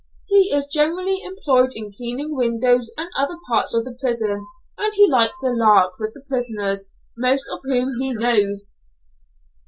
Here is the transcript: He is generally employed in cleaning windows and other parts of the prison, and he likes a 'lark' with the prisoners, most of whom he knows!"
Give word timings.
He 0.25 0.51
is 0.51 0.65
generally 0.65 1.21
employed 1.23 1.73
in 1.75 1.91
cleaning 1.95 2.35
windows 2.35 2.91
and 2.97 3.07
other 3.15 3.35
parts 3.47 3.75
of 3.75 3.85
the 3.85 3.95
prison, 4.01 4.47
and 4.75 4.91
he 4.95 5.07
likes 5.07 5.43
a 5.43 5.49
'lark' 5.49 5.99
with 5.99 6.15
the 6.15 6.25
prisoners, 6.27 6.87
most 7.15 7.45
of 7.53 7.59
whom 7.67 7.99
he 7.99 8.11
knows!" 8.11 8.73